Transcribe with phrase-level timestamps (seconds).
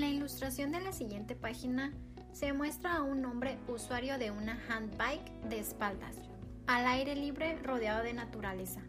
[0.00, 1.92] En la ilustración de la siguiente página
[2.32, 6.16] se muestra a un hombre usuario de una handbike de espaldas,
[6.66, 8.80] al aire libre rodeado de naturaleza.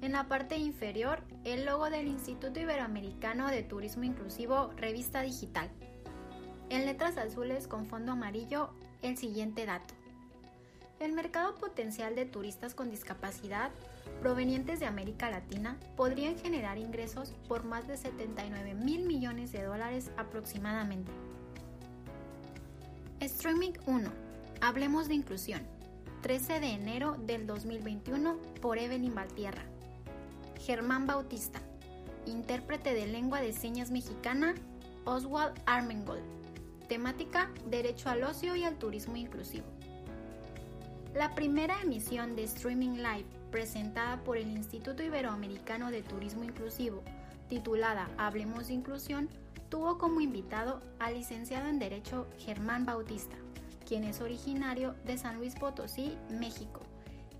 [0.00, 5.68] En la parte inferior, el logo del Instituto Iberoamericano de Turismo Inclusivo Revista Digital.
[6.70, 8.70] En letras azules con fondo amarillo,
[9.02, 9.92] el siguiente dato.
[10.98, 13.70] El mercado potencial de turistas con discapacidad
[14.20, 20.10] provenientes de América Latina podrían generar ingresos por más de 79 mil millones de dólares
[20.16, 21.12] aproximadamente.
[23.20, 24.10] Streaming 1.
[24.60, 25.62] Hablemos de inclusión.
[26.22, 29.62] 13 de enero del 2021 por Evelyn Valtierra.
[30.58, 31.60] Germán Bautista.
[32.26, 34.54] Intérprete de lengua de señas mexicana,
[35.04, 36.24] Oswald Armengold.
[36.88, 39.66] Temática, Derecho al ocio y al turismo inclusivo.
[41.14, 47.04] La primera emisión de Streaming Live presentada por el Instituto Iberoamericano de Turismo Inclusivo,
[47.48, 49.28] titulada Hablemos de Inclusión,
[49.68, 53.36] tuvo como invitado al licenciado en Derecho Germán Bautista,
[53.86, 56.80] quien es originario de San Luis Potosí, México,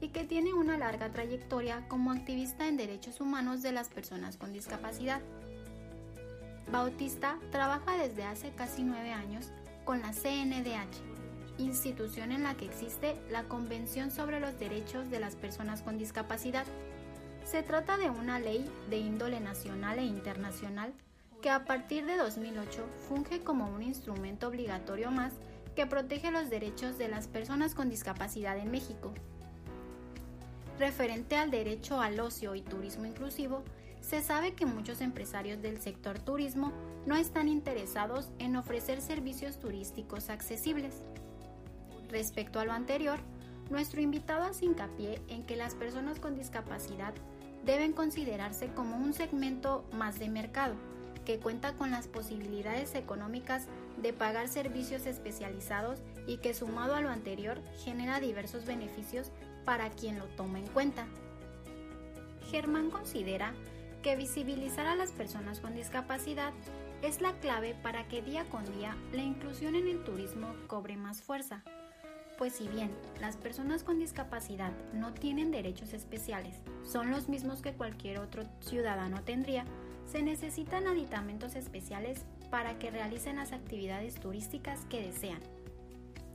[0.00, 4.52] y que tiene una larga trayectoria como activista en derechos humanos de las personas con
[4.52, 5.20] discapacidad.
[6.70, 9.50] Bautista trabaja desde hace casi nueve años
[9.84, 11.23] con la CNDH,
[11.58, 16.66] institución en la que existe la Convención sobre los Derechos de las Personas con Discapacidad.
[17.44, 20.92] Se trata de una ley de índole nacional e internacional
[21.42, 25.32] que a partir de 2008 funge como un instrumento obligatorio más
[25.76, 29.12] que protege los derechos de las personas con discapacidad en México.
[30.78, 33.62] Referente al derecho al ocio y turismo inclusivo,
[34.00, 36.72] se sabe que muchos empresarios del sector turismo
[37.06, 40.94] no están interesados en ofrecer servicios turísticos accesibles.
[42.10, 43.18] Respecto a lo anterior,
[43.70, 47.14] nuestro invitado hace hincapié en que las personas con discapacidad
[47.64, 50.74] deben considerarse como un segmento más de mercado,
[51.24, 57.08] que cuenta con las posibilidades económicas de pagar servicios especializados y que sumado a lo
[57.08, 59.30] anterior genera diversos beneficios
[59.64, 61.06] para quien lo toma en cuenta.
[62.50, 63.54] Germán considera
[64.02, 66.52] que visibilizar a las personas con discapacidad
[67.02, 71.22] es la clave para que día con día la inclusión en el turismo cobre más
[71.22, 71.62] fuerza.
[72.36, 72.90] Pues si bien
[73.20, 79.22] las personas con discapacidad no tienen derechos especiales, son los mismos que cualquier otro ciudadano
[79.22, 79.64] tendría,
[80.06, 85.40] se necesitan aditamentos especiales para que realicen las actividades turísticas que desean.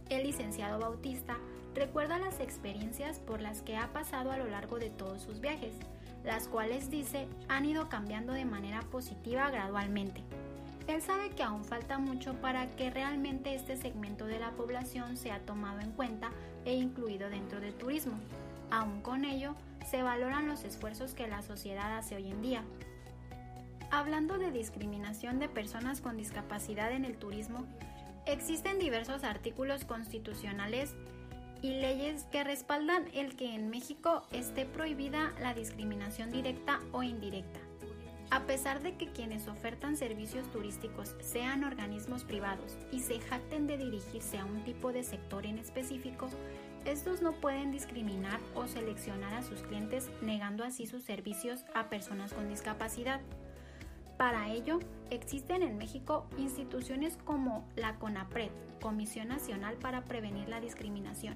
[0.10, 1.38] El licenciado Bautista
[1.76, 5.74] recuerda las experiencias por las que ha pasado a lo largo de todos sus viajes,
[6.24, 10.24] las cuales dice han ido cambiando de manera positiva gradualmente.
[10.90, 15.40] Él sabe que aún falta mucho para que realmente este segmento de la población sea
[15.40, 16.32] tomado en cuenta
[16.66, 18.14] e incluido dentro del turismo.
[18.72, 19.56] Aún con ello,
[19.90, 22.64] se valoran los esfuerzos que la sociedad hace hoy en día,
[23.92, 27.66] Hablando de discriminación de personas con discapacidad en el turismo,
[28.28, 30.94] existen diversos artículos constitucionales
[31.64, 37.60] y leyes que respaldan el que en México esté prohibida la discriminación directa o indirecta.
[38.32, 43.78] A pesar de que quienes ofertan servicios turísticos sean organismos privados y se jacten de
[43.78, 46.30] dirigirse a un tipo de sector en específico,
[46.86, 52.32] estos no pueden discriminar o seleccionar a sus clientes negando así sus servicios a personas
[52.34, 53.20] con discapacidad.
[54.18, 54.80] Para ello,
[55.10, 61.36] existen en México instituciones como la CONAPRED, Comisión Nacional para Prevenir la Discriminación,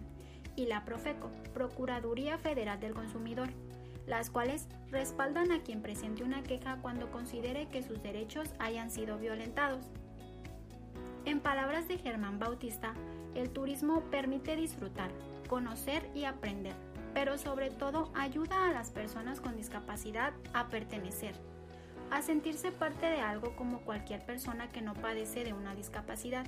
[0.55, 3.49] y la Profeco, Procuraduría Federal del Consumidor,
[4.07, 9.17] las cuales respaldan a quien presente una queja cuando considere que sus derechos hayan sido
[9.17, 9.85] violentados.
[11.25, 12.93] En palabras de Germán Bautista,
[13.35, 15.11] el turismo permite disfrutar,
[15.47, 16.75] conocer y aprender,
[17.13, 21.35] pero sobre todo ayuda a las personas con discapacidad a pertenecer
[22.13, 26.45] a sentirse parte de algo como cualquier persona que no padece de una discapacidad.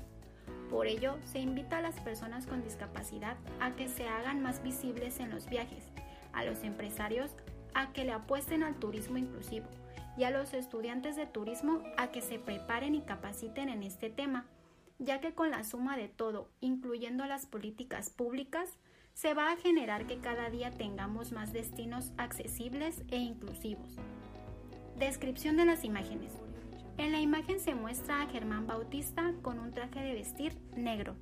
[0.69, 5.19] Por ello, se invita a las personas con discapacidad a que se hagan más visibles
[5.19, 5.83] en los viajes,
[6.33, 7.31] a los empresarios
[7.75, 9.67] a que le apuesten al turismo inclusivo
[10.17, 14.45] y a los estudiantes de turismo a que se preparen y capaciten en este tema,
[14.97, 18.79] ya que con la suma de todo, incluyendo las políticas públicas,
[19.13, 23.95] se va a generar que cada día tengamos más destinos accesibles e inclusivos.
[24.97, 26.31] Descripción de las imágenes.
[26.97, 31.15] En la imagen se muestra a Germán Bautista con un traje de vestir negro,